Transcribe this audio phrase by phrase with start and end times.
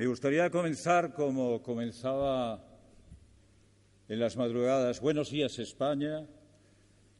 [0.00, 2.64] Me gustaría comenzar como comenzaba
[4.08, 4.98] en las madrugadas.
[4.98, 6.26] Buenos días, España.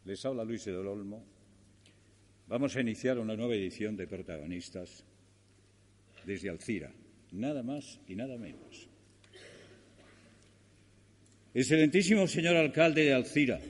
[0.06, 1.22] Les habla Luis de Olmo.
[2.46, 5.04] Vamos a iniciar una nueva edición de Protagonistas
[6.24, 6.90] desde Alcira,
[7.32, 8.88] nada más y nada menos.
[11.52, 13.60] Excelentísimo señor alcalde de Alcira,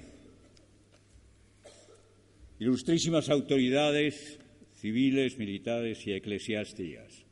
[2.61, 4.39] ilustrísimas autoridades
[4.77, 7.25] civiles, militares y eclesiásticas,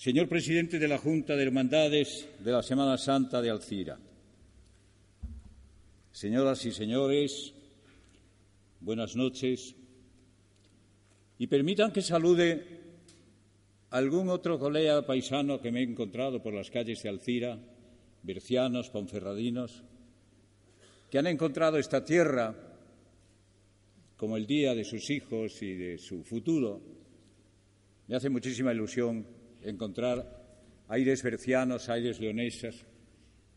[0.00, 3.98] señor presidente de la Junta de Hermandades de la Semana Santa de Alcira,
[6.10, 7.52] señoras y señores,
[8.80, 9.76] buenas noches
[11.36, 12.80] y permitan que salude
[13.90, 17.58] a algún otro colega paisano que me he encontrado por las calles de Alcira,
[18.22, 19.82] bercianos, ponferradinos,
[21.10, 22.56] que han encontrado esta tierra
[24.16, 26.80] como el día de sus hijos y de su futuro.
[28.08, 30.40] Me hace muchísima ilusión encontrar
[30.88, 32.86] aires bercianos, aires leonesas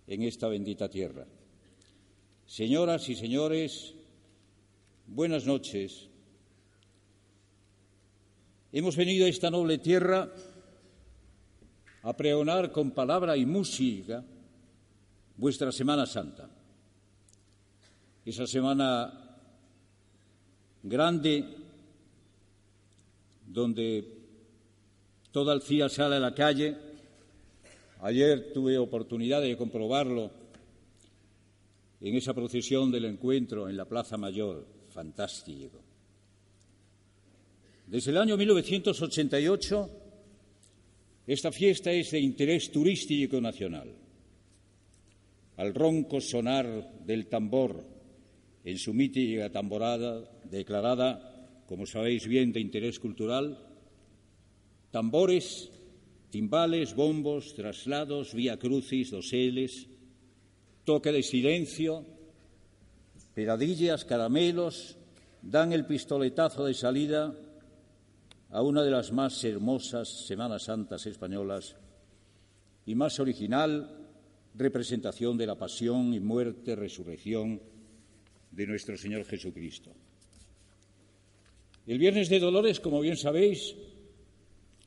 [0.07, 1.25] en esta bendita tierra.
[2.45, 3.93] Señoras y señores,
[5.07, 6.09] buenas noches.
[8.71, 10.29] Hemos venido a esta noble tierra
[12.03, 14.23] a pregonar con palabra y música
[15.37, 16.49] vuestra Semana Santa.
[18.25, 19.37] Esa semana
[20.81, 21.45] grande
[23.47, 24.22] donde
[25.33, 26.77] toda Alcía sale a la calle.
[28.01, 30.29] Ayer tuve oportunidad de comprobarlo
[31.99, 34.65] en esa procesión del encuentro en la Plaza Mayor.
[34.89, 35.81] Fantástico.
[37.87, 39.89] Desde el año 1988,
[41.25, 43.91] esta fiesta es de interés turístico nacional.
[45.57, 47.83] Al ronco sonar del tambor
[48.63, 53.72] en su mítica tamborada, declarada, como sabéis bien, de interés cultural,
[54.93, 55.71] tambores,
[56.29, 59.89] timbales, bombos, traslados, vía crucis, doseles,
[60.85, 62.05] toque de silencio,
[63.33, 64.95] peradillas, caramelos,
[65.41, 67.33] dan el pistoletazo de salida
[68.51, 71.75] a una de las más hermosas Semanas Santas españolas
[72.85, 73.97] y más original
[74.53, 77.59] representación de la pasión y muerte, resurrección
[78.51, 79.89] de nuestro Señor Jesucristo.
[81.87, 83.75] El Viernes de Dolores, como bien sabéis,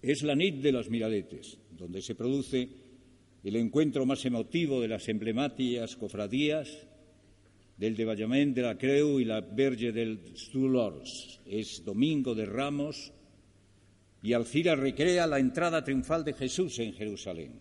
[0.02, 2.68] es la nit de los Miradetes, donde se produce
[3.42, 6.86] el encuentro más emotivo de las emblemáticas cofradías
[7.76, 10.18] del Devallament de la Creu y la Verge del
[10.52, 11.40] Dolors.
[11.46, 13.12] Es Domingo de Ramos
[14.22, 17.60] y Alcira recrea la entrada triunfal de Jesús en Jerusalén.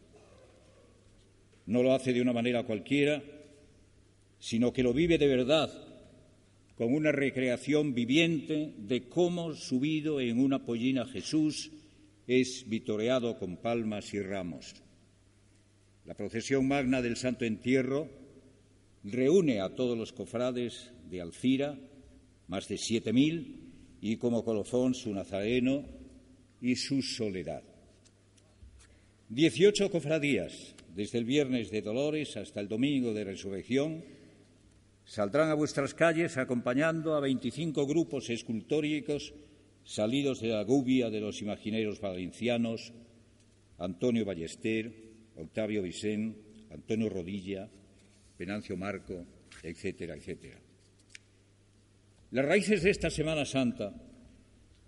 [1.68, 3.22] No lo hace de una manera cualquiera,
[4.40, 5.72] sino que lo vive de verdad
[6.76, 11.72] con una recreación viviente de cómo subido en una pollina Jesús
[12.28, 14.74] es vitoreado con palmas y ramos.
[16.06, 18.10] La procesión magna del Santo Entierro
[19.04, 21.78] reúne a todos los cofrades de Alcira,
[22.48, 23.72] más de siete mil,
[24.02, 25.86] y como colofón su nazareno
[26.62, 27.64] y su soledad.
[29.30, 34.04] Dieciocho cofradías, desde el viernes de Dolores hasta el domingo de Resurrección,
[35.06, 39.34] Saldrán a vuestras calles acompañando a 25 grupos escultóricos
[39.86, 42.92] salidos de la gubia de los imagineros valencianos
[43.78, 44.92] Antonio Ballester,
[45.36, 46.36] Octavio Vicén,
[46.72, 47.70] Antonio Rodilla,
[48.38, 49.26] Venancio Marco,
[49.64, 50.60] etcétera, etcétera.
[52.32, 53.94] Las raíces de esta Semana Santa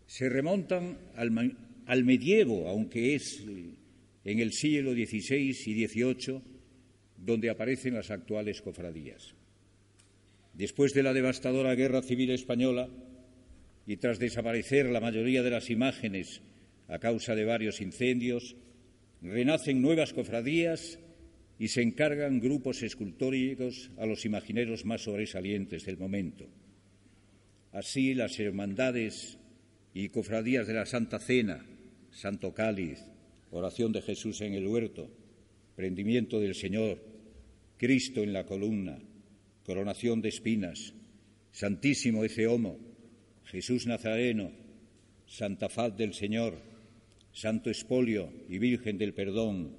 [0.05, 1.55] se remontan al,
[1.85, 3.45] al medievo, aunque es
[4.23, 6.41] en el siglo XVI y XVIII
[7.17, 9.35] donde aparecen las actuales cofradías.
[10.53, 12.89] Después de la devastadora Guerra Civil Española
[13.87, 16.41] y tras desaparecer la mayoría de las imágenes
[16.89, 18.57] a causa de varios incendios,
[19.21, 20.99] renacen nuevas cofradías
[21.57, 26.47] y se encargan grupos escultóricos a los imagineros más sobresalientes del momento.
[27.71, 29.39] Así las hermandades
[29.93, 31.65] y cofradías de la Santa Cena,
[32.11, 32.99] Santo Cáliz,
[33.51, 35.09] Oración de Jesús en el huerto,
[35.77, 37.01] Prendimiento del Señor,
[37.77, 38.99] Cristo en la columna,
[39.63, 40.93] coronación de espinas,
[41.51, 42.86] Santísimo Eceomo,
[43.49, 44.51] Jesús Nazareno,
[45.25, 46.59] Santa Faz del Señor,
[47.31, 49.71] Santo Espolio y Virgen del Perdón,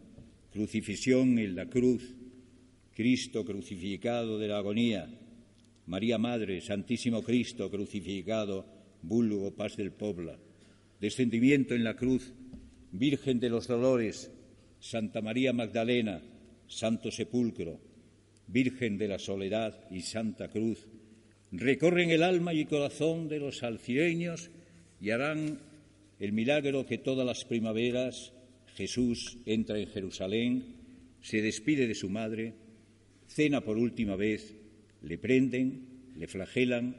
[0.51, 2.15] crucifixión en la cruz,
[2.95, 5.07] Cristo crucificado de la agonía,
[5.87, 8.65] María Madre, Santísimo Cristo crucificado,
[9.03, 10.39] vulgo paz del pueblo,
[10.99, 12.33] descendimiento en la cruz,
[12.91, 14.31] Virgen de los Dolores,
[14.81, 16.23] Santa María Magdalena,
[16.67, 17.79] Santo Sepulcro,
[18.47, 20.87] Virgen de la Soledad y Santa Cruz,
[21.53, 24.51] recorren el alma y corazón de los alcireños
[25.01, 25.61] y harán
[26.19, 28.33] el milagro que todas las primaveras
[28.75, 30.77] Jesús entra en Jerusalén,
[31.21, 32.55] se despide de su madre,
[33.27, 34.55] cena por última vez,
[35.03, 36.97] le prenden, le flagelan,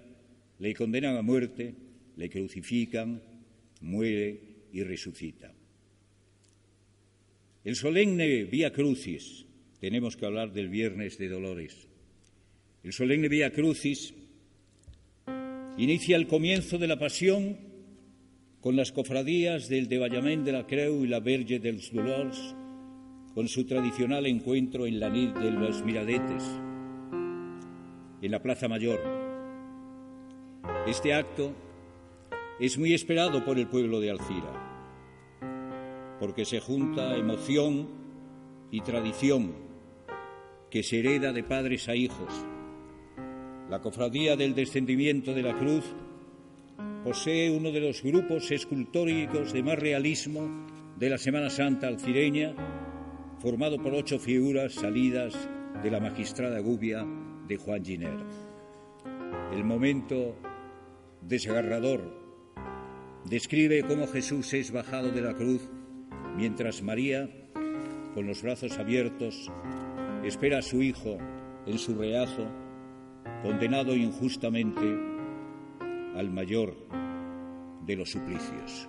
[0.59, 1.73] le condenan a muerte,
[2.15, 3.21] le crucifican,
[3.81, 4.39] muere
[4.73, 5.53] y resucita.
[7.63, 9.45] El solemne Vía Crucis,
[9.79, 11.87] tenemos que hablar del Viernes de Dolores.
[12.83, 14.13] El solemne Vía Crucis
[15.77, 17.57] inicia el comienzo de la pasión
[18.61, 22.55] con las cofradías del Devallament de la Creu y la Verge dels Dolors,
[23.33, 26.43] con su tradicional encuentro en la nit de los Miradetes,
[28.21, 28.99] en la Plaza Mayor.
[30.87, 31.53] Este acto
[32.59, 37.87] es muy esperado por el pueblo de Alcira, porque se junta emoción
[38.71, 39.53] y tradición
[40.69, 42.45] que se hereda de padres a hijos.
[43.69, 45.85] La Cofradía del Descendimiento de la Cruz
[47.03, 50.65] posee uno de los grupos escultóricos de más realismo
[50.97, 52.55] de la Semana Santa alcireña,
[53.37, 55.35] formado por ocho figuras salidas
[55.83, 57.05] de la magistrada gubia
[57.47, 58.17] de Juan Giner.
[59.53, 60.35] El momento
[61.21, 62.11] desgarrador
[63.25, 65.69] describe cómo Jesús es bajado de la cruz
[66.35, 67.29] mientras María,
[68.15, 69.51] con los brazos abiertos,
[70.23, 71.19] espera a su hijo
[71.67, 72.47] en su reazo,
[73.41, 74.99] condenado injustamente
[76.15, 76.75] al mayor
[77.85, 78.88] de los suplicios.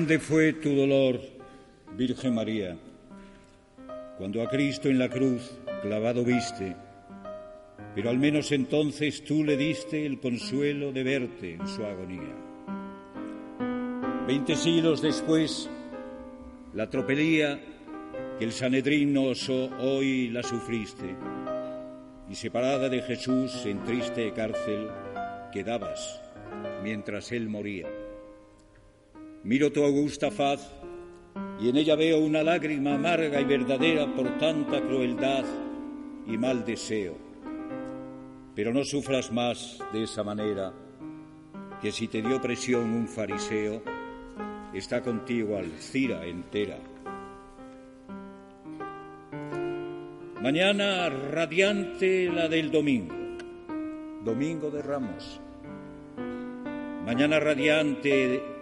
[0.00, 1.20] Grande fue tu dolor,
[1.94, 2.74] Virgen María,
[4.16, 6.74] cuando a Cristo en la cruz clavado viste,
[7.94, 12.34] pero al menos entonces tú le diste el consuelo de verte en su agonía.
[14.26, 15.68] Veinte siglos después,
[16.72, 17.60] la tropelía
[18.38, 21.14] que el Sanedrín osó, hoy la sufriste,
[22.26, 24.88] y separada de Jesús en triste cárcel
[25.52, 26.22] quedabas
[26.82, 27.99] mientras él moría.
[29.42, 30.60] Miro tu augusta faz
[31.58, 35.44] y en ella veo una lágrima amarga y verdadera por tanta crueldad
[36.26, 37.16] y mal deseo.
[38.54, 40.74] Pero no sufras más de esa manera,
[41.80, 43.82] que si te dio presión un fariseo,
[44.74, 46.78] está contigo Alcira entera.
[50.42, 53.14] Mañana radiante la del domingo,
[54.22, 55.40] domingo de Ramos.
[57.06, 58.59] Mañana radiante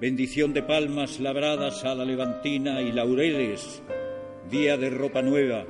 [0.00, 3.82] bendición de palmas labradas a la levantina y laureles,
[4.50, 5.64] día de ropa nueva.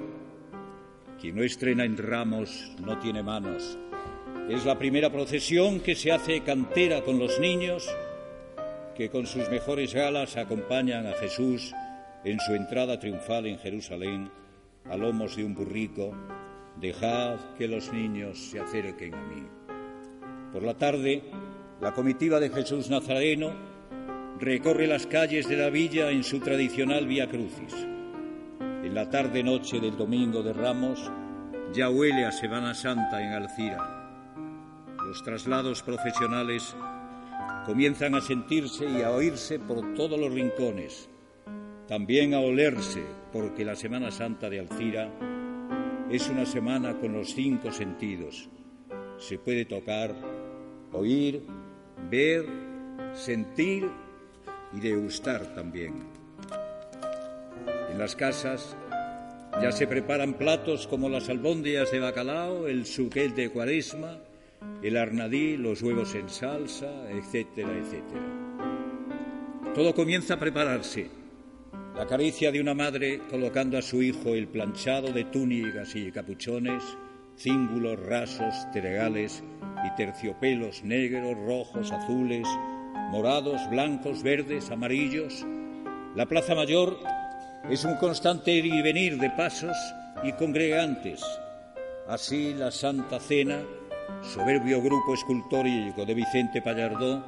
[1.21, 3.78] Quien no estrena en ramos no tiene manos.
[4.49, 7.88] Es la primera procesión que se hace cantera con los niños
[8.95, 11.75] que con sus mejores galas acompañan a Jesús
[12.25, 14.31] en su entrada triunfal en Jerusalén
[14.85, 16.14] a lomos de un burrico.
[16.81, 19.47] Dejad que los niños se acerquen a mí.
[20.52, 21.23] Por la tarde,
[21.81, 23.74] la comitiva de Jesús Nazareno
[24.40, 27.74] recorre las calles de la villa en su tradicional Vía Crucis.
[28.60, 31.10] En la tarde-noche del domingo de Ramos
[31.72, 34.34] ya huele a Semana Santa en Alcira.
[35.06, 36.74] Los traslados profesionales
[37.64, 41.08] comienzan a sentirse y a oírse por todos los rincones,
[41.86, 45.10] también a olerse, porque la Semana Santa de Alcira
[46.10, 48.48] es una semana con los cinco sentidos.
[49.18, 50.14] Se puede tocar,
[50.92, 51.42] oír,
[52.10, 52.44] ver,
[53.14, 53.88] sentir
[54.76, 55.95] y degustar también.
[57.90, 58.76] En las casas
[59.61, 64.19] ya se preparan platos como las albóndigas de bacalao, el suquet de cuaresma,
[64.83, 68.23] el arnadí, los huevos en salsa, etcétera, etcétera.
[69.75, 71.09] Todo comienza a prepararse.
[71.97, 76.83] La caricia de una madre colocando a su hijo el planchado de túnicas y capuchones,
[77.37, 79.45] cíngulos rasos, teregales
[79.87, 82.49] y terciopelos negros, rojos, azules,
[83.10, 85.44] morados, blancos, verdes, amarillos.
[86.14, 86.96] La Plaza Mayor
[87.68, 89.76] es un constante ir y venir de pasos
[90.22, 91.22] y congregantes.
[92.08, 93.62] Así la Santa Cena,
[94.22, 97.24] soberbio grupo escultórico de Vicente Pallardó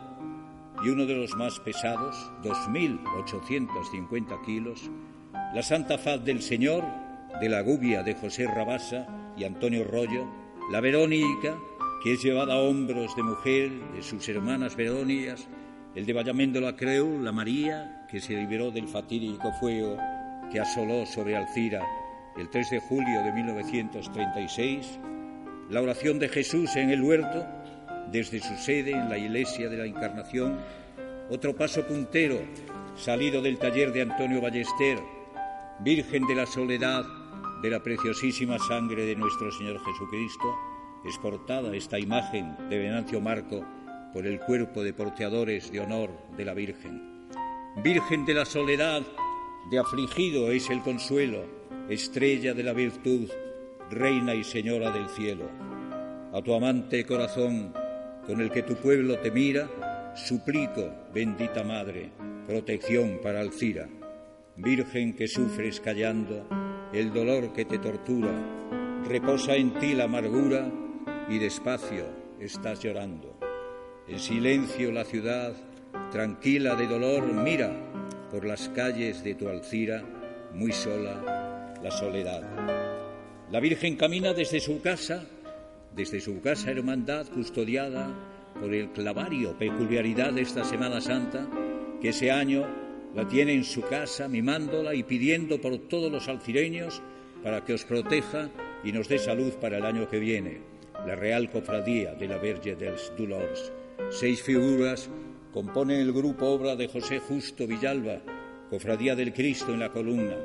[0.84, 4.90] y uno de los más pesados, 2.850 kilos,
[5.54, 6.84] la Santa Faz del Señor,
[7.40, 9.06] de la Gubia de José Rabasa
[9.36, 10.26] y Antonio Rollo,
[10.70, 11.56] la Verónica,
[12.02, 15.48] que es llevada a hombros de mujer de sus hermanas Verónicas,
[15.94, 19.96] el de Vallamendo la Creu, la María, que se liberó del fatídico fuego
[20.50, 21.84] que asoló sobre Alcira
[22.36, 24.98] el 3 de julio de 1936,
[25.70, 27.46] la oración de Jesús en el huerto,
[28.12, 30.58] desde su sede en la iglesia de la Encarnación,
[31.30, 32.38] otro paso puntero
[32.94, 34.98] salido del taller de Antonio Ballester,
[35.80, 37.04] Virgen de la Soledad,
[37.62, 40.54] de la preciosísima sangre de nuestro Señor Jesucristo,
[41.06, 43.64] exportada esta imagen de Venancio Marco
[44.12, 47.28] por el cuerpo de porteadores de honor de la Virgen.
[47.82, 49.02] Virgen de la soledad,
[49.70, 51.44] de afligido es el consuelo,
[51.88, 53.30] estrella de la virtud,
[53.90, 55.48] reina y señora del cielo.
[56.32, 57.72] A tu amante corazón,
[58.26, 59.68] con el que tu pueblo te mira,
[60.16, 62.10] suplico, bendita Madre,
[62.46, 63.88] protección para Alcira.
[64.56, 66.46] Virgen que sufres callando
[66.92, 68.32] el dolor que te tortura,
[69.06, 70.66] reposa en ti la amargura
[71.28, 72.06] y despacio
[72.40, 73.38] estás llorando.
[74.08, 75.54] En silencio la ciudad,
[76.12, 77.72] tranquila de dolor, mira
[78.30, 80.04] por las calles de tu Alcira,
[80.52, 82.42] muy sola, la soledad.
[83.50, 85.26] La Virgen camina desde su casa,
[85.94, 88.08] desde su casa hermandad custodiada
[88.60, 91.48] por el clavario, peculiaridad de esta Semana Santa,
[92.00, 92.66] que ese año
[93.14, 97.02] la tiene en su casa, mimándola y pidiendo por todos los alcireños
[97.42, 98.50] para que os proteja
[98.84, 102.76] y nos dé salud para el año que viene, la Real Cofradía de la Verge
[102.76, 103.72] dels Dolors.
[104.10, 105.10] Seis figuras
[105.52, 108.20] componen el grupo obra de José Justo Villalba,
[108.70, 110.36] Cofradía del Cristo en la columna.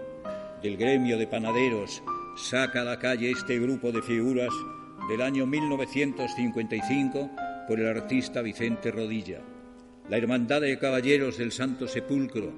[0.61, 2.03] Del gremio de panaderos
[2.35, 4.53] saca a la calle este grupo de figuras
[5.09, 7.29] del año 1955
[7.67, 9.41] por el artista Vicente Rodilla.
[10.09, 12.51] La Hermandad de Caballeros del Santo Sepulcro,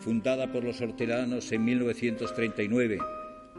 [0.00, 2.98] fundada por los hortelanos en 1939.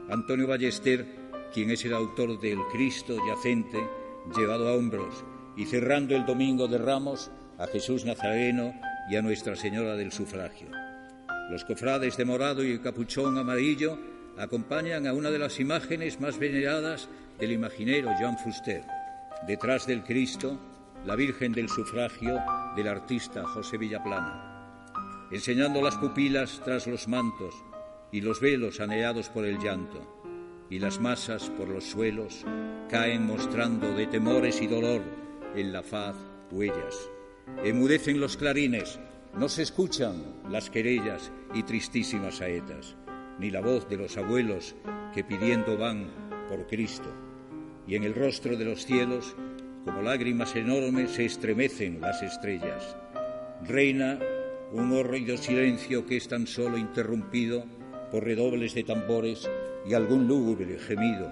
[0.10, 1.06] Antonio Ballester,
[1.53, 3.88] quien es el autor del Cristo yacente
[4.36, 5.24] llevado a hombros
[5.55, 8.74] y cerrando el domingo de Ramos a Jesús Nazareno
[9.10, 10.67] y a Nuestra Señora del Sufragio.
[11.50, 13.98] Los cofrades de morado y capuchón amarillo
[14.38, 18.84] acompañan a una de las imágenes más veneradas del imaginero Jean Fuster.
[19.46, 20.58] Detrás del Cristo,
[21.05, 22.39] la Virgen del Sufragio
[22.75, 25.27] del artista José Villaplana.
[25.31, 27.53] Enseñando las pupilas tras los mantos
[28.12, 30.21] y los velos aneados por el llanto,
[30.72, 32.46] y las masas por los suelos
[32.90, 35.01] caen mostrando de temores y dolor
[35.54, 36.16] en la faz
[36.50, 37.10] huellas.
[37.62, 38.98] Emudecen los clarines,
[39.38, 42.96] no se escuchan las querellas y tristísimas saetas,
[43.38, 44.74] ni la voz de los abuelos
[45.13, 46.08] que pidiendo van
[46.50, 47.10] por Cristo.
[47.86, 49.36] Y en el rostro de los cielos,
[49.84, 52.96] como lágrimas enormes, se estremecen las estrellas.
[53.68, 54.20] Reina
[54.72, 57.66] un horrido silencio que es tan solo interrumpido
[58.12, 59.50] por redobles de tambores
[59.88, 61.32] y algún lúgubre gemido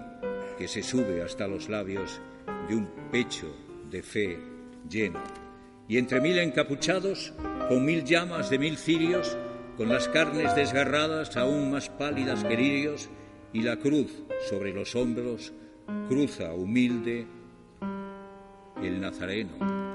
[0.57, 2.19] que se sube hasta los labios
[2.67, 3.55] de un pecho
[3.89, 4.39] de fe
[4.89, 5.21] lleno.
[5.87, 7.33] Y entre mil encapuchados,
[7.67, 9.37] con mil llamas de mil cirios,
[9.77, 13.09] con las carnes desgarradas aún más pálidas que lirios,
[13.53, 15.53] y la cruz sobre los hombros,
[16.07, 17.25] cruza humilde
[18.83, 19.88] el Nazareno.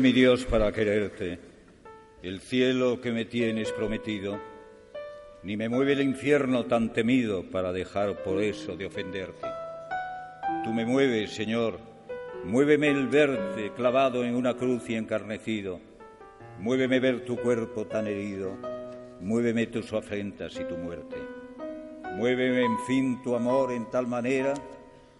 [0.00, 1.40] Mi Dios para quererte,
[2.22, 4.38] el cielo que me tienes prometido,
[5.42, 9.48] ni me mueve el infierno tan temido para dejar por eso de ofenderte.
[10.62, 11.80] Tú me mueves, Señor,
[12.44, 15.80] muéveme el verte clavado en una cruz y encarnecido,
[16.58, 18.56] muéveme ver tu cuerpo tan herido,
[19.20, 21.16] muéveme tus afrentas y tu muerte.
[22.16, 24.54] Muéveme, en fin, tu amor en tal manera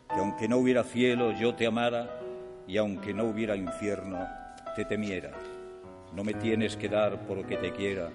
[0.08, 2.20] que aunque no hubiera cielo yo te amara
[2.66, 4.18] y aunque no hubiera infierno
[4.74, 5.32] te temiera.
[6.12, 8.10] No me tienes que dar porque te quiera,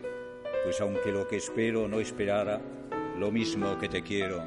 [0.64, 2.60] pues aunque lo que espero no esperara,
[3.18, 4.42] lo mismo que te quiero,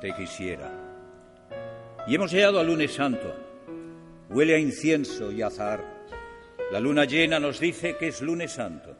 [0.00, 0.70] te quisiera.
[2.06, 3.43] Y hemos llegado al lunes santo.
[4.34, 5.84] Huele a incienso y azar.
[6.72, 8.96] La luna llena nos dice que es lunes santo.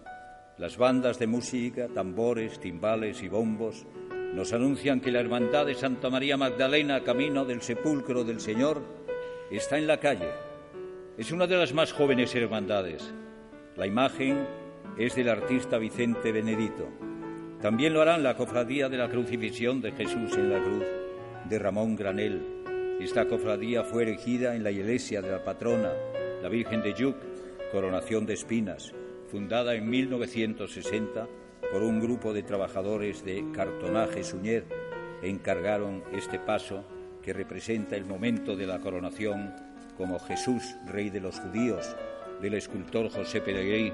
[0.59, 3.85] Las bandas de música, tambores, timbales y bombos
[4.33, 8.81] nos anuncian que la hermandad de Santa María Magdalena, camino del sepulcro del Señor,
[9.51, 10.31] está en la calle
[11.19, 13.13] Es una de las más jóvenes hermandades.
[13.75, 14.47] La imagen
[14.97, 16.89] es del artista Vicente Benedito.
[17.61, 20.85] También lo harán la Cofradía de la Crucifixión de Jesús en la Cruz
[21.49, 22.54] de Ramón Granel.
[23.01, 25.93] Esta cofradía fue erigida en la iglesia de la patrona,
[26.43, 27.17] la Virgen de Yuc,
[27.73, 28.95] Coronación de Espinas,
[29.31, 31.29] fundada en 1960
[31.73, 34.65] por un grupo de trabajadores de cartonaje Suñer,
[35.23, 36.85] encargaron este paso
[37.21, 39.55] que representa el momento de la coronación
[39.97, 41.97] como Jesús, Rey de los judíos,
[42.41, 43.93] del escultor José Peregrí,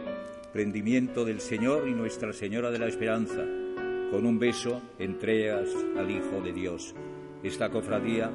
[0.53, 3.45] prendimiento del Señor y Nuestra Señora de la Esperanza,
[4.11, 6.95] con un beso entregas al Hijo de Dios.
[7.43, 8.31] Esta cofradía,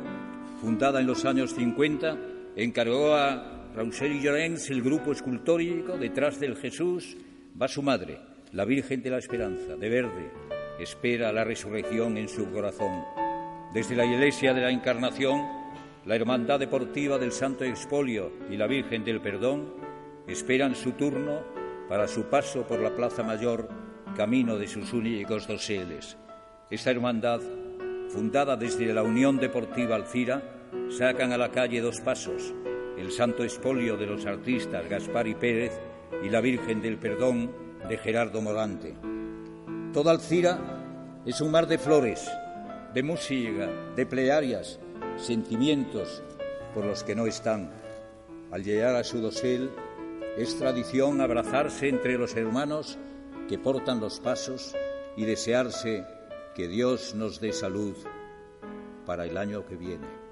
[0.59, 2.17] fundada en los años 50,
[2.55, 7.17] encargó a Rausel Llorens el grupo escultórico detrás del Jesús,
[7.61, 8.19] va su madre,
[8.51, 10.31] la Virgen de la Esperanza, de verde,
[10.79, 13.03] espera la resurrección en su corazón.
[13.73, 15.41] Desde la Iglesia de la Encarnación,
[16.05, 19.73] la Hermandad Deportiva del Santo Expolio y la Virgen del Perdón
[20.27, 21.41] esperan su turno
[21.89, 23.67] para su paso por la Plaza Mayor,
[24.15, 26.17] camino de sus únicos doseles.
[26.69, 27.41] Esta hermandad,
[28.15, 30.41] fundada desde la Unión Deportiva Alcira,
[30.89, 32.53] sacan a la calle dos pasos,
[32.97, 35.73] el Santo Expolio de los artistas Gaspar y Pérez
[36.23, 37.51] y la Virgen del Perdón
[37.89, 38.95] de Gerardo Morante.
[39.91, 40.57] Toda Alcira
[41.25, 42.25] es un mar de flores,
[42.93, 44.79] de música, de plegarias,
[45.17, 46.23] sentimientos
[46.73, 47.69] por los que no están.
[48.49, 49.69] Al llegar a su dosel
[50.37, 52.97] es tradición abrazarse entre los hermanos
[53.49, 54.73] que portan los pasos
[55.17, 56.14] y desearse
[56.55, 57.95] que Dios nos dé salud
[59.05, 60.24] para el año que viene.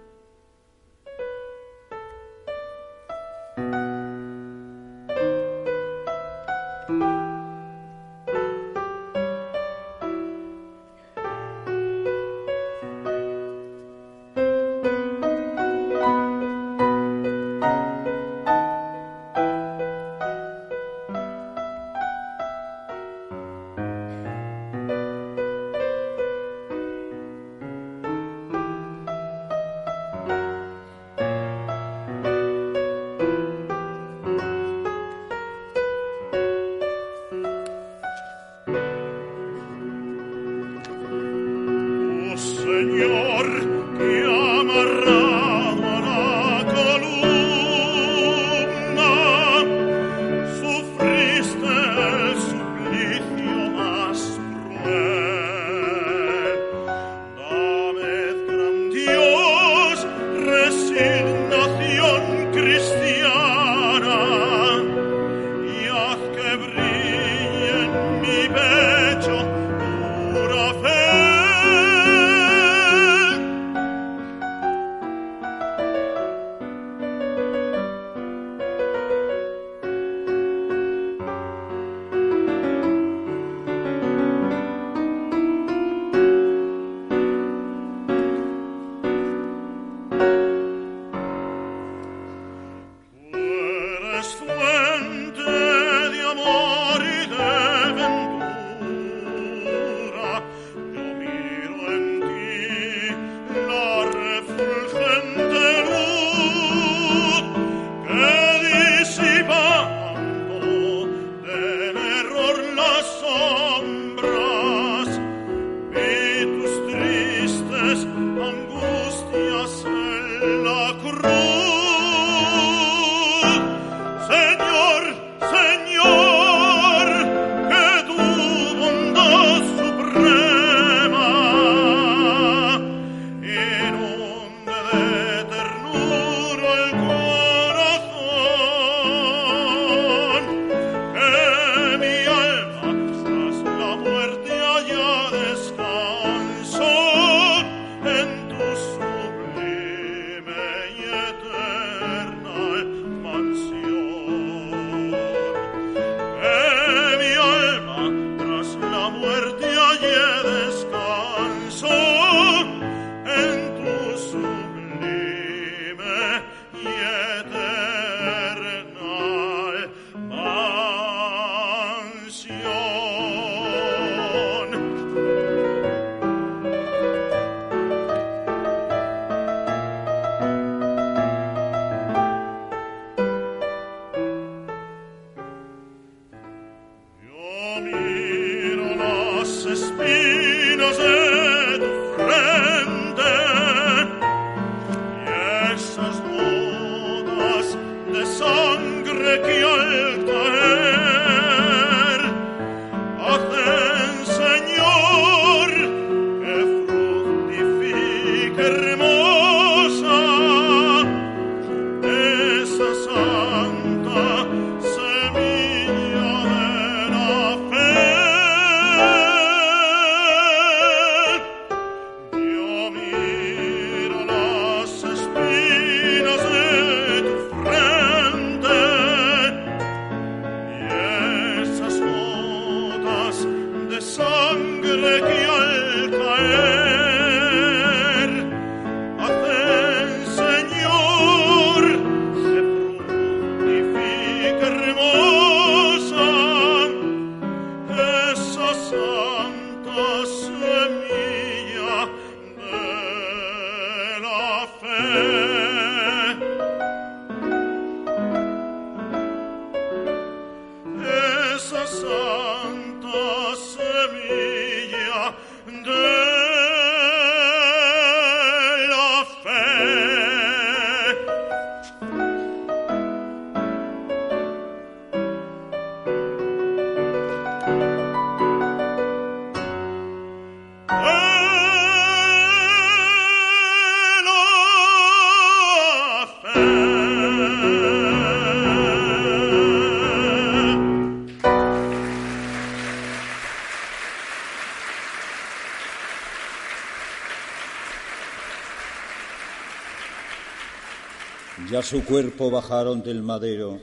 [301.70, 303.80] Ya su cuerpo bajaron del madero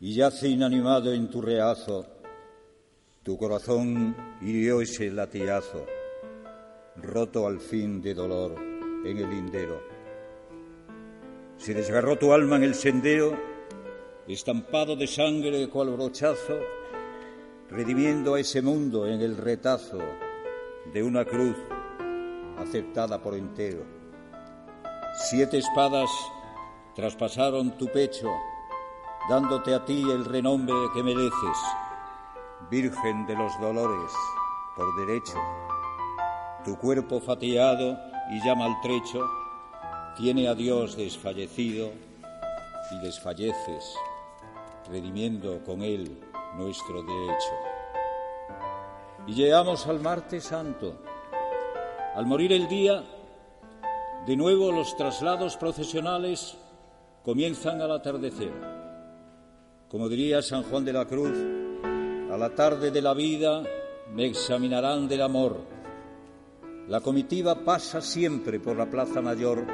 [0.00, 2.06] y yace inanimado en tu reazo.
[3.22, 5.84] Tu corazón hirió ese latigazo,
[6.96, 8.54] roto al fin de dolor
[9.04, 9.82] en el lindero.
[11.58, 13.36] Se desgarró tu alma en el sendero,
[14.26, 16.60] estampado de sangre cual brochazo,
[17.68, 19.98] redimiendo a ese mundo en el retazo
[20.94, 21.56] de una cruz
[22.56, 23.84] aceptada por entero.
[25.14, 26.08] Siete espadas
[26.98, 28.28] traspasaron tu pecho,
[29.30, 31.58] dándote a ti el renombre que mereces,
[32.68, 34.10] Virgen de los dolores,
[34.74, 35.38] por derecho.
[36.64, 37.96] Tu cuerpo fatiado
[38.32, 39.24] y ya maltrecho
[40.16, 41.92] tiene a Dios desfallecido
[42.90, 43.94] y desfalleces,
[44.90, 46.20] redimiendo con él
[46.56, 47.54] nuestro derecho.
[49.28, 50.96] Y llegamos al martes santo.
[52.16, 53.04] Al morir el día,
[54.26, 56.58] de nuevo los traslados procesionales
[57.28, 58.50] comienzan al atardecer.
[59.90, 61.36] Como diría San Juan de la Cruz,
[62.32, 63.62] a la tarde de la vida
[64.14, 65.58] me examinarán del amor.
[66.88, 69.66] La comitiva pasa siempre por la Plaza Mayor,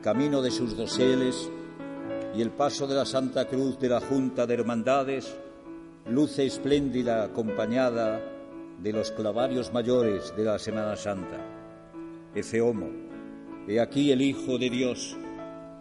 [0.00, 1.50] camino de sus doseles,
[2.36, 5.36] y el paso de la Santa Cruz de la Junta de Hermandades
[6.08, 8.22] luce espléndida acompañada
[8.80, 11.44] de los clavarios mayores de la Semana Santa.
[12.32, 12.86] Ese homo,
[13.66, 15.16] he aquí el Hijo de Dios,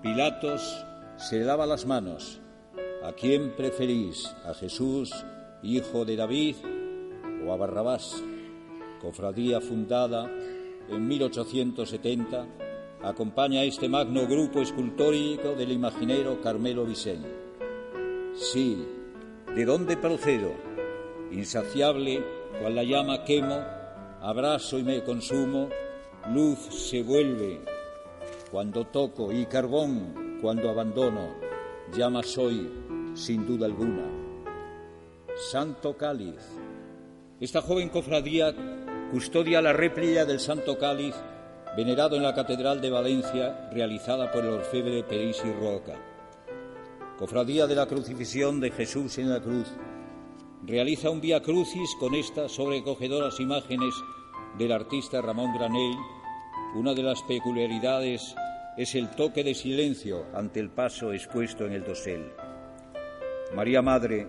[0.02, 0.85] Pilatos
[1.18, 2.42] se lava las manos.
[3.04, 4.36] ¿A quién preferís?
[4.46, 5.14] ¿A Jesús,
[5.64, 6.56] hijo de David,
[7.46, 8.22] o a Barrabás?
[9.02, 10.30] Cofradía fundada
[10.90, 12.48] en 1870
[13.02, 17.30] acompaña a este magno grupo escultórico del imaginero Carmelo Vicente.
[18.36, 18.86] Sí,
[19.56, 20.52] ¿de dónde procedo?
[21.32, 22.24] Insaciable,
[22.60, 23.64] cual la llama quemo,
[24.22, 25.70] abrazo y me consumo,
[26.34, 27.62] luz se vuelve
[28.52, 31.34] cuando toco y carbón cuando abandono,
[31.92, 32.70] llama soy,
[33.16, 34.04] sin duda alguna.
[35.36, 36.40] Santo Cáliz.
[37.40, 38.54] Esta joven cofradía
[39.12, 41.16] custodia la réplica del Santo Cáliz
[41.76, 45.96] venerado en la Catedral de Valencia, realizada por el orfebre Perisi Roca.
[47.18, 49.68] Cofradía de la Crucifixión de Jesús en la cruz.
[50.64, 53.96] Realiza un vía crucis con estas sobrecogedoras imágenes
[54.60, 55.98] del artista Ramón Granell,
[56.76, 58.36] una de las peculiaridades
[58.78, 62.32] es el toque de silencio ante el paso expuesto en el dosel.
[63.56, 64.28] María Madre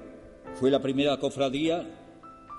[0.55, 1.85] fue la primera cofradía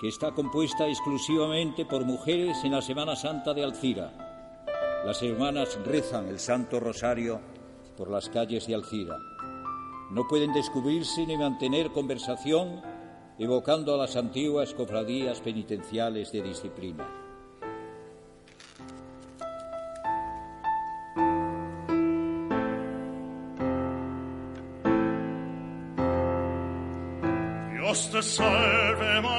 [0.00, 4.12] que está compuesta exclusivamente por mujeres en la Semana Santa de Alcira.
[5.04, 7.40] Las hermanas rezan el Santo Rosario
[7.96, 9.16] por las calles de Alcira.
[10.10, 12.82] No pueden descubrirse ni mantener conversación
[13.38, 17.17] evocando a las antiguas cofradías penitenciales de disciplina.
[28.22, 29.37] Salve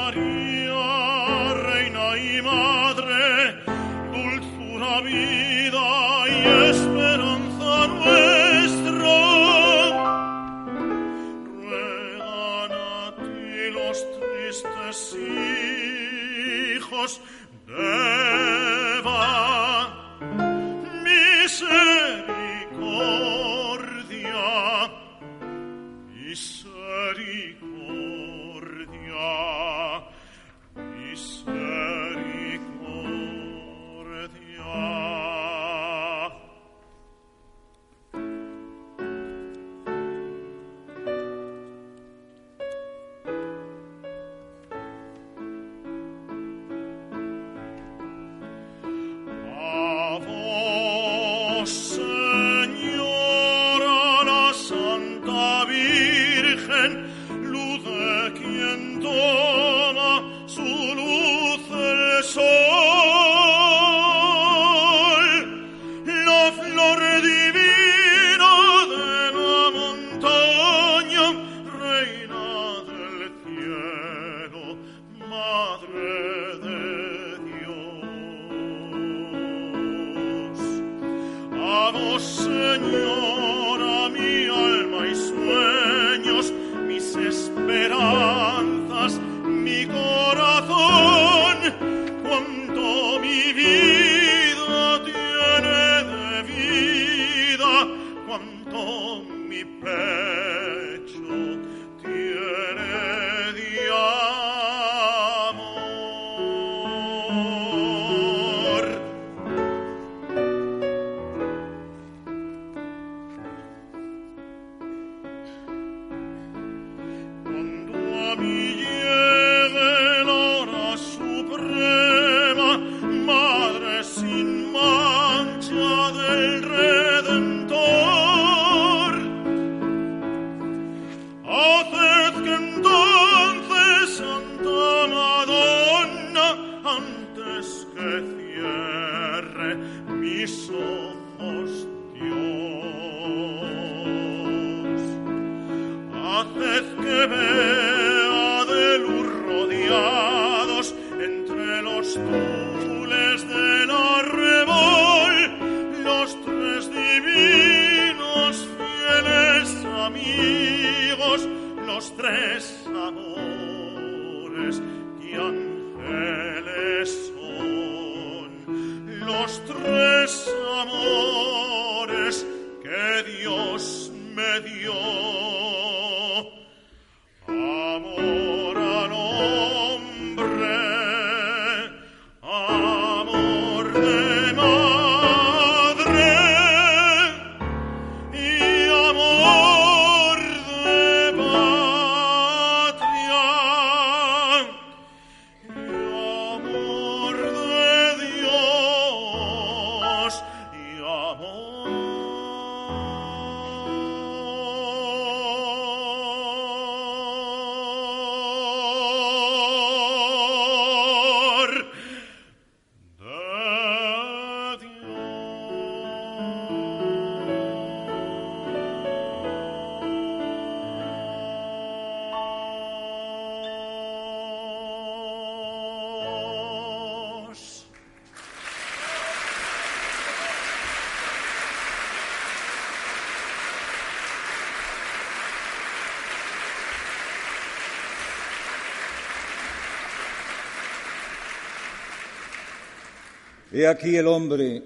[243.79, 244.83] He aquí el hombre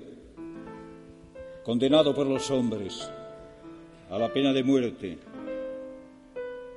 [1.64, 3.10] condenado por los hombres
[4.12, 5.18] a la pena de muerte,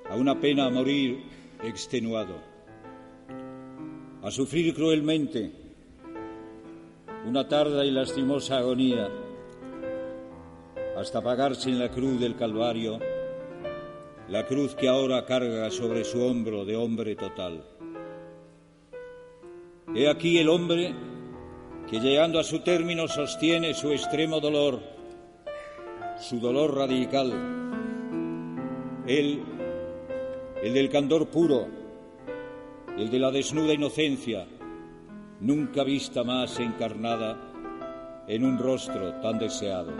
[0.08, 1.24] a una pena a morir
[1.62, 2.36] extenuado,
[4.22, 5.52] a sufrir cruelmente
[7.26, 9.10] una tarda y lastimosa agonía
[10.96, 12.98] hasta pagarse en la cruz del Calvario,
[14.30, 17.62] la cruz que ahora carga sobre su hombro de hombre total.
[19.94, 20.94] He aquí el hombre
[21.90, 24.80] que llegando a su término sostiene su extremo dolor,
[26.18, 27.32] su dolor radical,
[29.06, 29.42] el,
[30.62, 31.68] el del candor puro,
[32.96, 34.46] el de la desnuda inocencia,
[35.40, 37.36] nunca vista más encarnada
[38.26, 39.92] en un rostro tan deseado.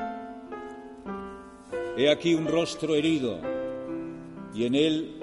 [1.97, 3.39] He aquí un rostro herido
[4.53, 5.20] y en él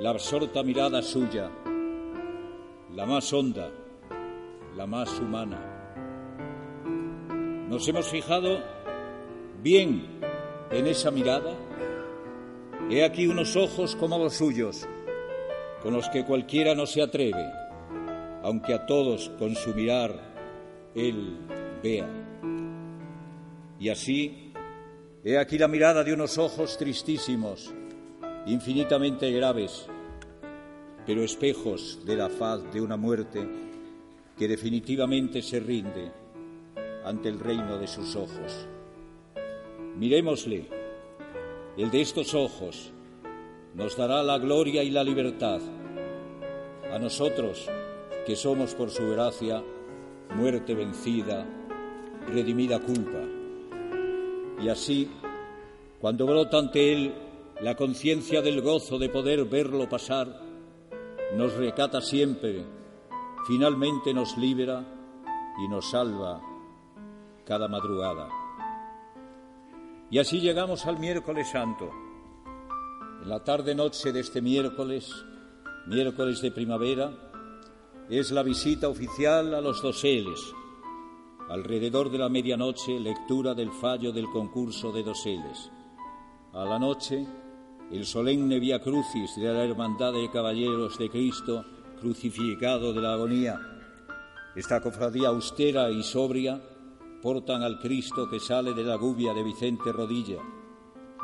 [0.00, 1.50] la absorta mirada suya,
[2.94, 3.70] la más honda,
[4.76, 5.73] la más humana.
[7.74, 8.60] ¿Nos hemos fijado
[9.60, 10.20] bien
[10.70, 11.56] en esa mirada?
[12.88, 14.86] He aquí unos ojos como los suyos,
[15.82, 17.50] con los que cualquiera no se atreve,
[18.44, 20.14] aunque a todos con su mirar
[20.94, 21.36] él
[21.82, 22.08] vea.
[23.80, 24.52] Y así,
[25.24, 27.74] he aquí la mirada de unos ojos tristísimos,
[28.46, 29.88] infinitamente graves,
[31.04, 33.44] pero espejos de la faz de una muerte
[34.38, 36.23] que definitivamente se rinde
[37.04, 38.66] ante el reino de sus ojos.
[39.96, 40.68] Miremosle,
[41.76, 42.92] el de estos ojos
[43.74, 45.60] nos dará la gloria y la libertad
[46.92, 47.68] a nosotros
[48.26, 49.62] que somos por su gracia
[50.34, 51.46] muerte vencida,
[52.28, 53.20] redimida culpa.
[54.62, 55.10] Y así,
[56.00, 57.14] cuando brota ante él
[57.60, 60.40] la conciencia del gozo de poder verlo pasar,
[61.36, 62.64] nos recata siempre,
[63.46, 64.84] finalmente nos libera
[65.64, 66.53] y nos salva
[67.44, 68.28] cada madrugada.
[70.10, 71.90] Y así llegamos al miércoles santo.
[73.22, 75.10] En la tarde-noche de este miércoles,
[75.86, 77.12] miércoles de primavera,
[78.08, 80.40] es la visita oficial a los doseles.
[81.48, 85.70] Alrededor de la medianoche, lectura del fallo del concurso de doseles.
[86.52, 87.26] A la noche,
[87.90, 91.64] el solemne Via Crucis de la Hermandad de Caballeros de Cristo,
[92.00, 93.58] crucificado de la agonía.
[94.54, 96.60] Esta cofradía austera y sobria
[97.24, 100.42] portan al Cristo que sale de la gubia de Vicente Rodilla.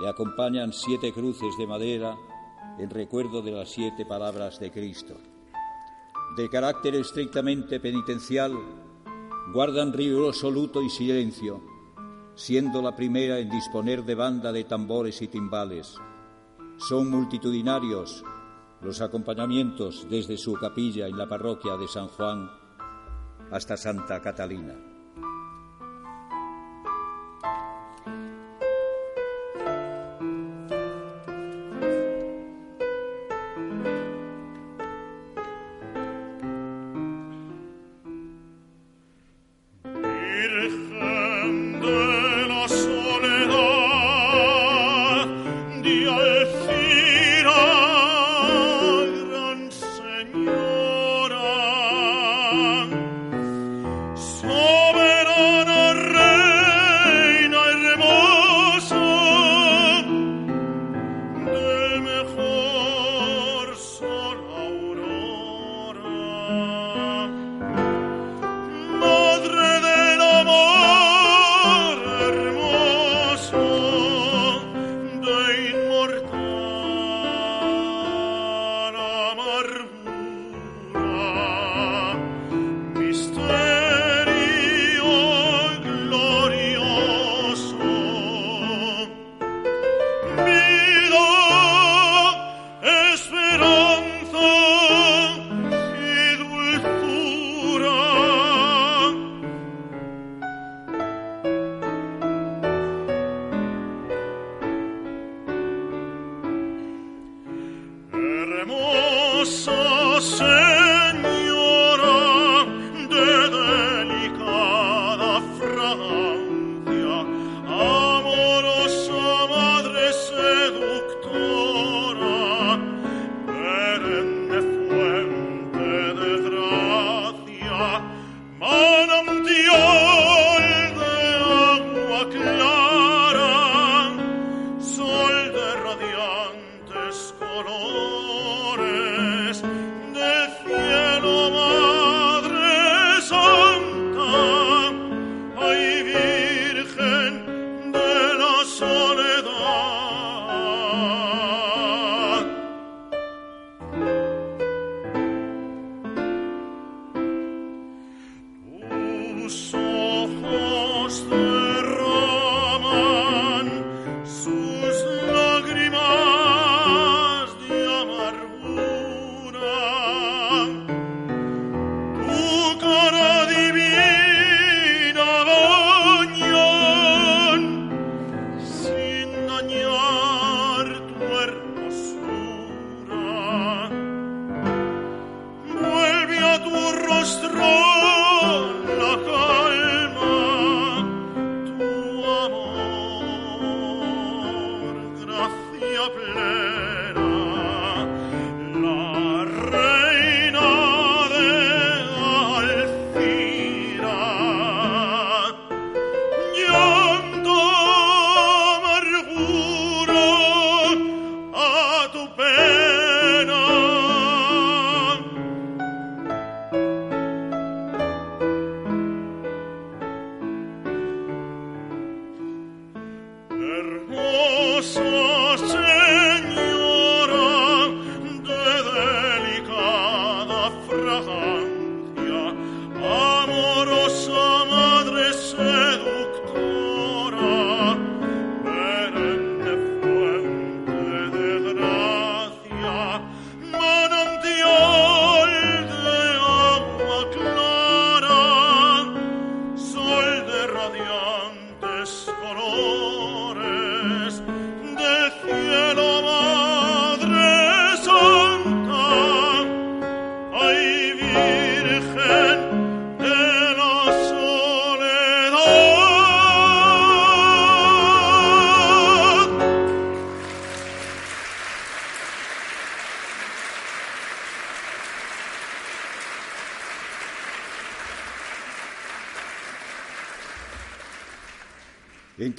[0.01, 2.17] Le acompañan siete cruces de madera
[2.79, 5.19] en recuerdo de las siete palabras de Cristo.
[6.39, 8.55] De carácter estrictamente penitencial,
[9.53, 11.61] guardan riguroso luto y silencio,
[12.35, 15.97] siendo la primera en disponer de banda de tambores y timbales.
[16.79, 18.25] Son multitudinarios
[18.81, 22.51] los acompañamientos desde su capilla en la parroquia de San Juan
[23.51, 24.90] hasta Santa Catalina.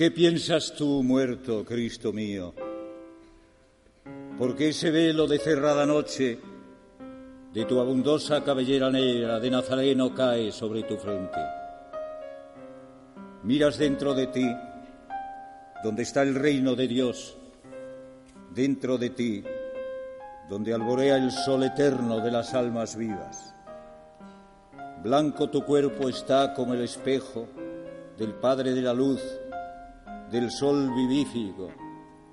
[0.02, 2.56] Qué piensas tú, muerto, Cristo mío?
[4.36, 6.40] Porque ese velo de cerrada noche
[7.54, 11.38] de tu abundosa cabellera negra de Nazareno cae sobre tu frente.
[13.44, 14.52] Miras dentro de ti,
[15.84, 17.38] donde está el reino de Dios,
[18.56, 19.44] dentro de ti,
[20.50, 23.54] donde alborea el sol eterno de las almas vivas.
[25.04, 27.48] Blanco tu cuerpo está como el espejo
[28.18, 29.22] del Padre de la Luz,
[30.32, 31.70] del sol vivífico.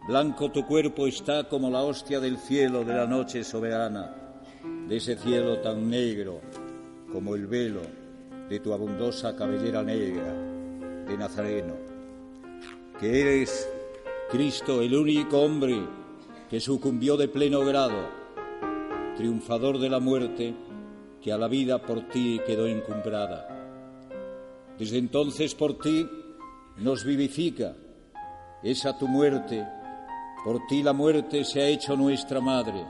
[0.06, 4.14] Blanco tu cuerpo está como la hostia del cielo de la noche soberana,
[4.86, 6.40] de ese cielo tan negro
[7.12, 7.80] como el velo
[8.48, 11.74] de tu abundosa cabellera negra de Nazareno,
[13.00, 13.68] que eres
[14.30, 15.82] Cristo, el único hombre
[16.48, 18.08] que sucumbió de pleno grado,
[19.16, 20.54] triunfador de la muerte,
[21.20, 23.48] que a la vida por ti quedó encumbrada.
[24.78, 26.08] Desde entonces por ti
[26.76, 27.74] nos vivifica
[28.62, 29.66] esa tu muerte.
[30.44, 32.84] Por ti la muerte se ha hecho nuestra madre.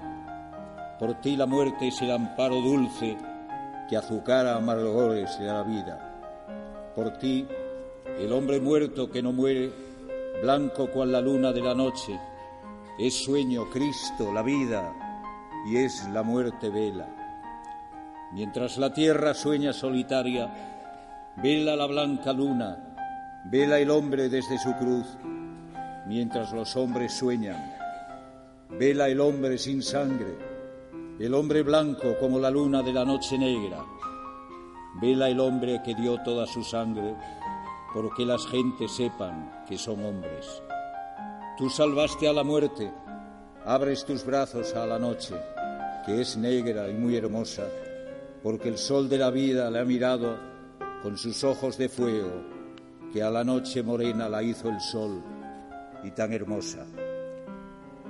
[0.99, 3.17] Por ti la muerte es el amparo dulce
[3.89, 6.93] que azucara amargores de la vida.
[6.95, 7.47] Por ti
[8.19, 9.73] el hombre muerto que no muere,
[10.43, 12.19] blanco cual la luna de la noche,
[12.99, 14.93] es sueño Cristo, la vida,
[15.67, 17.07] y es la muerte vela.
[18.33, 22.95] Mientras la tierra sueña solitaria, vela la blanca luna,
[23.45, 25.07] vela el hombre desde su cruz,
[26.09, 27.77] mientras los hombres sueñan.
[28.71, 30.37] Vela el hombre sin sangre,
[31.19, 33.85] el hombre blanco como la luna de la noche negra.
[35.01, 37.15] Vela el hombre que dio toda su sangre,
[37.93, 40.63] porque las gentes sepan que son hombres.
[41.59, 42.91] Tú salvaste a la muerte,
[43.67, 45.35] abres tus brazos a la noche,
[46.07, 47.65] que es negra y muy hermosa,
[48.43, 50.39] porque el sol de la vida le ha mirado
[51.03, 52.33] con sus ojos de fuego,
[53.13, 55.23] que a la noche morena la hizo el sol
[56.05, 56.87] y tan hermosa.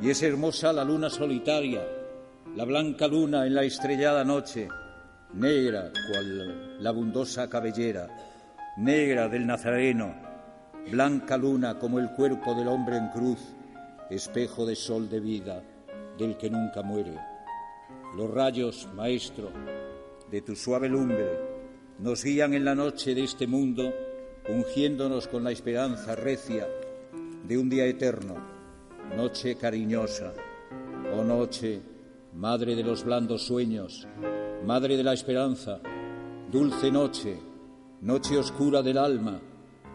[0.00, 1.82] Y es hermosa la luna solitaria,
[2.54, 4.68] la blanca luna en la estrellada noche,
[5.34, 8.08] negra cual la abundosa cabellera,
[8.76, 10.14] negra del Nazareno,
[10.90, 13.40] blanca luna como el cuerpo del hombre en cruz,
[14.08, 15.62] espejo de sol de vida,
[16.16, 17.18] del que nunca muere.
[18.16, 19.50] Los rayos, maestro,
[20.30, 21.26] de tu suave lumbre,
[21.98, 23.92] nos guían en la noche de este mundo,
[24.48, 26.66] ungiéndonos con la esperanza recia
[27.44, 28.36] de un día eterno,
[29.16, 30.32] noche cariñosa,
[31.14, 31.80] oh noche,
[32.34, 34.06] madre de los blandos sueños,
[34.64, 35.80] madre de la esperanza,
[36.50, 37.38] dulce noche,
[38.02, 39.40] noche oscura del alma,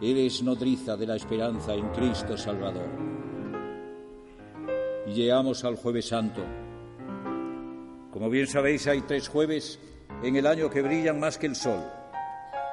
[0.00, 2.88] eres nodriza de la esperanza en Cristo Salvador.
[5.06, 6.42] Y llegamos al jueves santo.
[8.10, 9.78] Como bien sabéis, hay tres jueves
[10.22, 11.80] en el año que brillan más que el sol.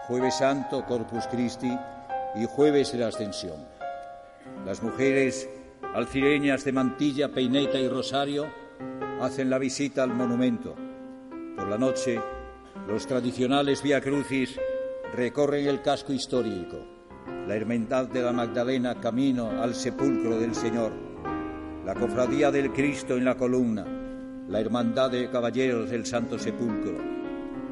[0.08, 1.72] Jueves Santo, Corpus Christi
[2.36, 3.81] y Jueves de la Ascensión.
[4.66, 5.50] Las mujeres
[5.96, 8.46] alcireñas de mantilla, peineta y rosario
[9.20, 10.76] hacen la visita al monumento.
[11.56, 12.20] Por la noche,
[12.88, 14.60] los tradicionales Via Crucis
[15.16, 16.78] recorren el casco histórico,
[17.48, 20.92] la Hermandad de la Magdalena camino al sepulcro del Señor,
[21.84, 23.86] la Cofradía del Cristo en la columna,
[24.48, 26.98] la Hermandad de Caballeros del Santo Sepulcro,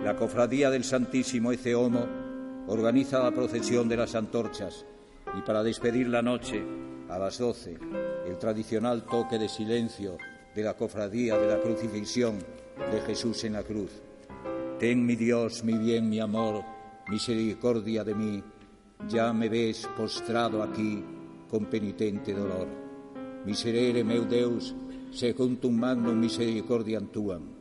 [0.03, 2.05] la Cofradía del Santísimo Eceomo
[2.67, 4.85] organiza la procesión de las antorchas
[5.37, 6.63] y para despedir la noche,
[7.09, 7.77] a las doce,
[8.25, 10.17] el tradicional toque de silencio
[10.55, 12.39] de la cofradía de la crucifixión
[12.91, 13.91] de Jesús en la cruz.
[14.79, 16.63] Ten mi Dios, mi bien, mi amor,
[17.09, 18.43] misericordia de mí,
[19.07, 21.03] ya me ves postrado aquí
[21.49, 22.67] con penitente dolor.
[23.45, 24.75] Miserere meu Deus,
[25.11, 27.58] secundum magnum misericordiam tuam.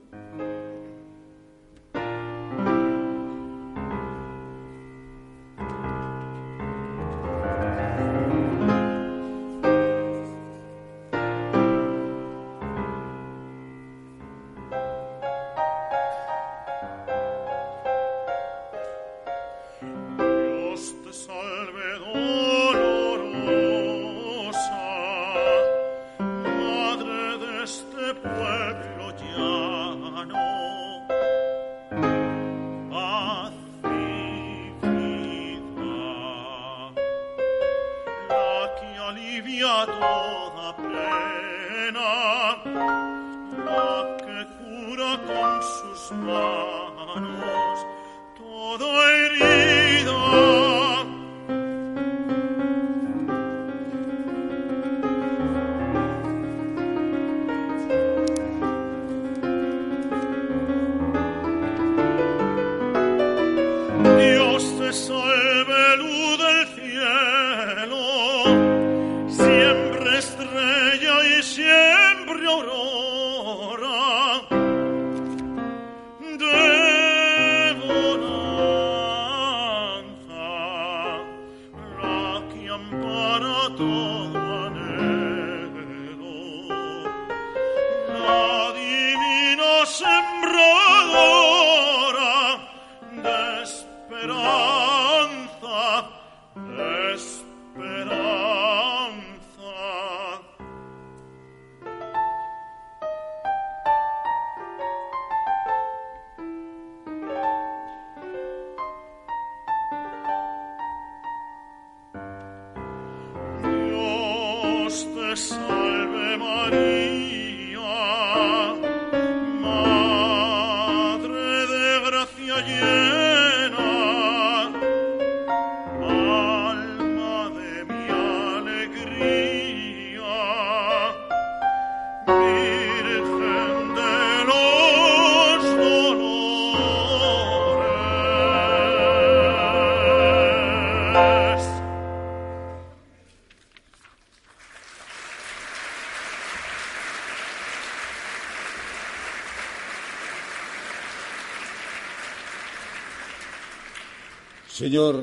[154.89, 155.23] Señor,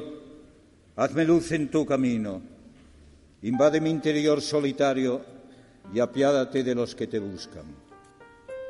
[0.95, 2.39] hazme luz en tu camino,
[3.41, 5.21] invade mi interior solitario
[5.91, 7.65] y apiádate de los que te buscan.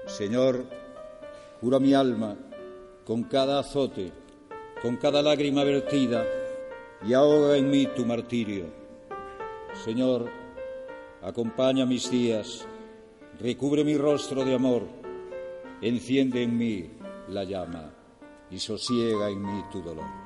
[0.05, 0.63] Señor,
[1.59, 2.37] cura mi alma
[3.03, 4.13] con cada azote,
[4.81, 6.25] con cada lágrima vertida
[7.05, 8.67] y ahoga en mí tu martirio.
[9.83, 10.29] Señor,
[11.21, 12.65] acompaña mis días,
[13.41, 14.83] recubre mi rostro de amor,
[15.81, 16.89] enciende en mí
[17.27, 17.93] la llama
[18.49, 20.24] y sosiega en mí tu dolor.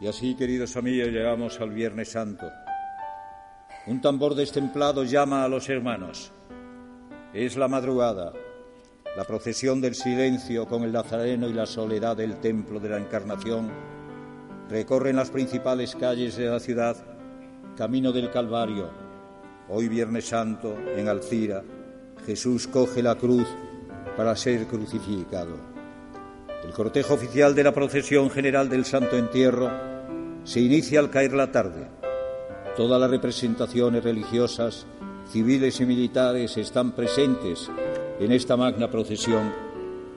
[0.00, 2.50] Y así, queridos amigos, llegamos al Viernes Santo.
[3.86, 6.32] Un tambor destemplado llama a los hermanos.
[7.32, 8.32] Es la madrugada,
[9.16, 13.70] la procesión del silencio con el Nazareno y la soledad del templo de la Encarnación
[14.68, 16.96] recorren las principales calles de la ciudad,
[17.76, 18.90] camino del Calvario.
[19.68, 21.62] Hoy, Viernes Santo, en Alcira,
[22.26, 23.46] Jesús coge la cruz
[24.16, 25.73] para ser crucificado.
[26.64, 29.70] El cortejo oficial de la procesión general del Santo Entierro
[30.44, 31.88] se inicia al caer la tarde.
[32.76, 34.86] Todas las representaciones religiosas,
[35.30, 37.70] civiles y militares están presentes
[38.18, 39.52] en esta magna procesión,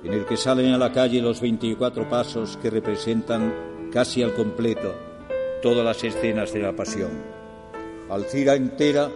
[0.03, 4.95] en el que salen a la calle los 24 pasos que representan casi al completo
[5.61, 7.11] todas las escenas de la pasión.
[8.09, 9.09] Alcira entera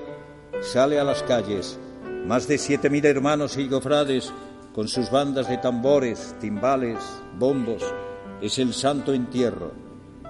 [0.62, 1.80] sale a las calles,
[2.26, 4.34] más de 7.000 hermanos y cofrades
[4.74, 6.98] con sus bandas de tambores, timbales,
[7.38, 7.84] bombos.
[8.42, 9.72] Es el santo entierro.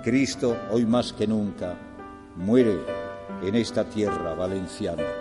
[0.04, 1.78] Cristo, hoy más que nunca,
[2.36, 2.80] muere
[3.44, 5.21] en esta tierra valenciana.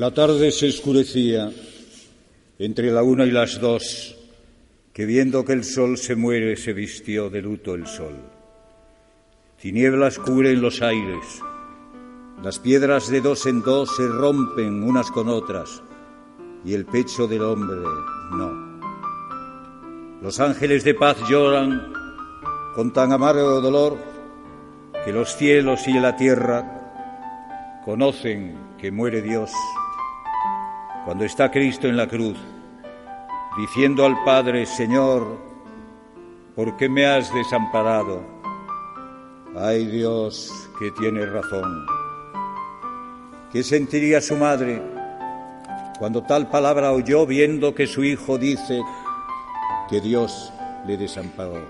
[0.00, 1.52] La tarde se escurecía
[2.58, 4.16] entre la una y las dos,
[4.94, 8.14] que viendo que el sol se muere se vistió de luto el sol.
[9.60, 11.42] Tinieblas cubren los aires,
[12.42, 15.82] las piedras de dos en dos se rompen unas con otras
[16.64, 17.82] y el pecho del hombre
[18.30, 18.80] no.
[20.22, 21.92] Los ángeles de paz lloran
[22.74, 23.98] con tan amargo dolor
[25.04, 29.50] que los cielos y la tierra conocen que muere Dios
[31.10, 32.36] cuando está Cristo en la cruz,
[33.58, 35.40] diciendo al Padre, Señor,
[36.54, 38.22] ¿por qué me has desamparado?
[39.56, 41.84] Ay Dios, que tiene razón.
[43.50, 44.80] ¿Qué sentiría su madre
[45.98, 48.80] cuando tal palabra oyó viendo que su hijo dice
[49.88, 50.52] que Dios
[50.86, 51.60] le desamparó?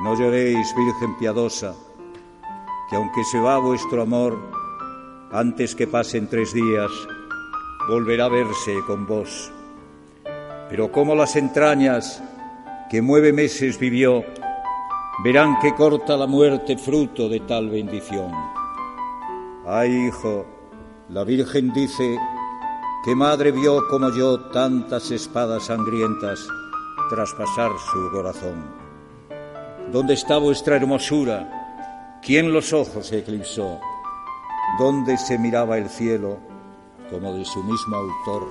[0.00, 1.74] No lloréis, Virgen piadosa,
[2.90, 4.36] que aunque se va vuestro amor,
[5.32, 6.90] antes que pasen tres días,
[7.88, 9.52] volverá a verse con vos.
[10.68, 12.22] Pero como las entrañas
[12.90, 14.24] que nueve meses vivió,
[15.22, 18.32] verán que corta la muerte fruto de tal bendición.
[19.66, 20.46] Ay, hijo,
[21.08, 22.18] la Virgen dice
[23.04, 26.46] que madre vio como yo tantas espadas sangrientas
[27.08, 28.64] traspasar su corazón.
[29.92, 32.18] ¿Dónde está vuestra hermosura?
[32.20, 33.78] ¿Quién los ojos eclipsó?
[34.78, 36.55] ¿Dónde se miraba el cielo
[37.10, 38.48] como de su mismo autor?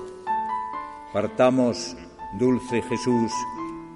[1.13, 1.95] Partamos,
[2.39, 3.31] dulce Jesús,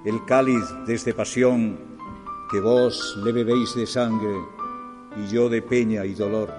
[0.04, 1.78] el cáliz desde pasión,
[2.50, 4.34] que vos le bebéis de sangre
[5.16, 6.52] y yo de peña y dolor.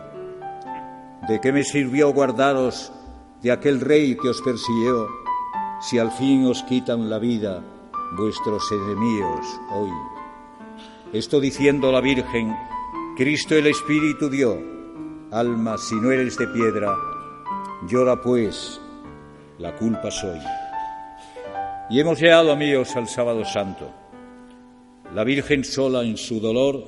[1.28, 2.92] ¿De qué me sirvió guardaros
[3.42, 5.08] de aquel rey que os persiguió,
[5.82, 7.64] si al fin os quitan la vida
[8.18, 9.92] vuestros enemigos hoy?
[11.14, 12.56] Esto diciendo la Virgen,
[13.18, 14.58] Cristo el Espíritu dio,
[15.32, 16.96] alma si no eres de piedra,
[17.88, 18.80] llora pues,
[19.58, 20.40] la culpa soy.
[21.90, 23.92] Y hemos llegado, amigos, al sábado santo.
[25.14, 26.84] La Virgen sola en su dolor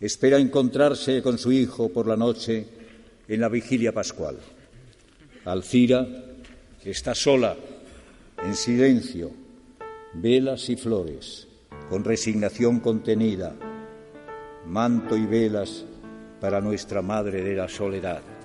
[0.00, 2.66] espera encontrarse con su hijo por la noche
[3.28, 4.38] en la vigilia pascual.
[5.44, 6.06] Alcira
[6.84, 7.56] está sola,
[8.42, 9.30] en silencio,
[10.14, 11.46] velas y flores,
[11.88, 13.54] con resignación contenida,
[14.66, 15.84] manto y velas
[16.40, 18.37] para nuestra Madre de la Soledad.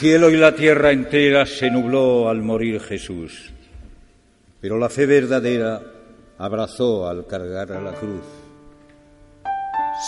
[0.00, 3.52] Cielo y la tierra entera se nubló al morir Jesús,
[4.58, 5.78] pero la fe verdadera
[6.38, 8.24] abrazó al cargar a la cruz.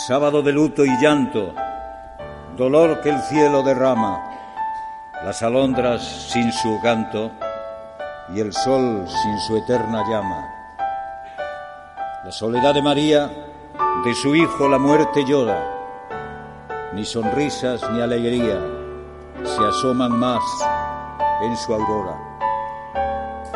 [0.07, 1.53] Sábado de luto y llanto,
[2.57, 4.19] dolor que el cielo derrama,
[5.23, 7.31] las alondras sin su canto
[8.33, 10.43] y el sol sin su eterna llama.
[12.25, 13.29] La soledad de María,
[14.03, 15.63] de su hijo la muerte llora,
[16.95, 18.82] ni sonrisas ni alegría
[19.43, 20.41] se asoman más
[21.41, 22.17] en su aurora.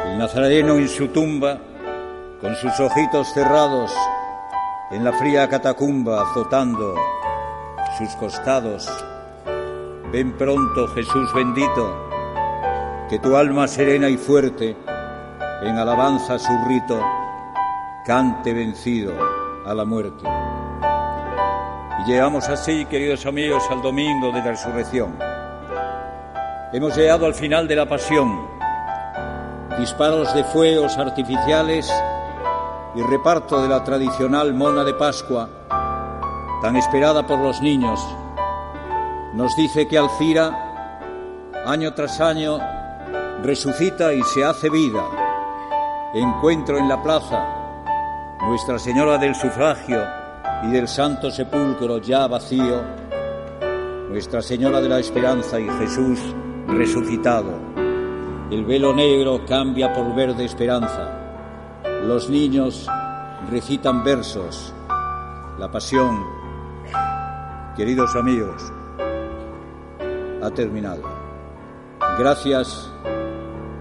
[0.06, 1.58] El nazareno en su tumba,
[2.42, 3.92] con sus ojitos cerrados,
[4.92, 6.96] en la fría catacumba azotando
[7.98, 8.88] sus costados.
[10.12, 12.10] Ven pronto, Jesús bendito,
[13.10, 14.78] que tu alma serena y fuerte,
[15.62, 17.02] en alabanza a su rito,
[18.06, 19.14] cante vencido
[19.66, 20.24] a la muerte.
[22.00, 25.27] Y llegamos así, queridos amigos, al domingo de la resurrección.
[26.74, 28.46] Hemos llegado al final de la pasión.
[29.80, 31.90] Disparos de fuegos artificiales
[32.94, 35.48] y reparto de la tradicional mona de Pascua,
[36.62, 38.06] tan esperada por los niños,
[39.34, 41.06] nos dice que Alcira,
[41.66, 42.60] año tras año,
[43.44, 45.06] resucita y se hace vida.
[46.14, 47.46] Encuentro en la plaza
[48.42, 50.04] Nuestra Señora del Sufragio
[50.64, 52.84] y del Santo Sepulcro ya vacío,
[54.10, 56.20] Nuestra Señora de la Esperanza y Jesús
[56.68, 57.52] resucitado.
[58.52, 61.12] El velo negro cambia por verde esperanza.
[62.04, 62.88] Los niños
[63.50, 64.74] recitan versos.
[65.58, 66.24] La pasión,
[67.76, 68.72] queridos amigos,
[70.42, 71.04] ha terminado.
[72.20, 72.92] Gracias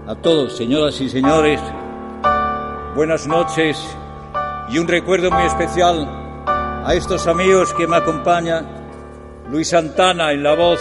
[0.07, 1.61] a todos, señoras y señores.
[2.95, 3.77] Buenas noches
[4.69, 6.07] y un recuerdo muy especial
[6.47, 8.65] a estos amigos que me acompañan.
[9.49, 10.79] Luis Santana en la voz,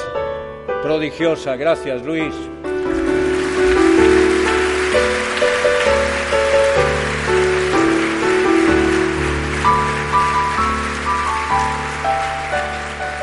[0.86, 1.56] prodigiosa.
[1.56, 2.32] Gracias, Luis.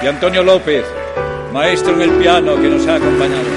[0.01, 0.83] Y Antonio López,
[1.53, 3.47] maestro en el piano que nos ha acompañado.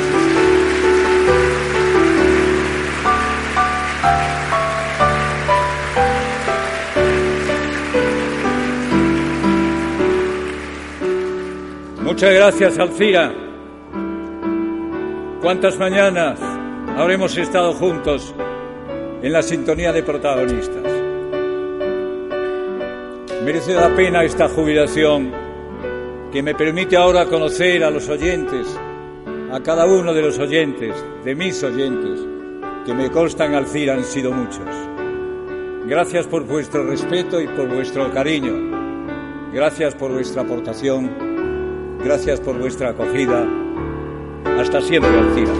[12.04, 13.45] Muchas gracias, Alcira.
[15.46, 16.40] ¿Cuántas mañanas
[16.96, 18.34] habremos estado juntos
[19.22, 20.82] en la sintonía de protagonistas?
[23.44, 25.30] Merece la pena esta jubilación
[26.32, 28.66] que me permite ahora conocer a los oyentes,
[29.52, 32.18] a cada uno de los oyentes, de mis oyentes,
[32.84, 34.66] que me constan Alcira han sido muchos.
[35.86, 39.52] Gracias por vuestro respeto y por vuestro cariño.
[39.52, 41.36] Gracias por vuestra aportación
[42.02, 43.65] Gracias por vuestra acogida.
[44.58, 45.52] Hasta siempre, Alcira.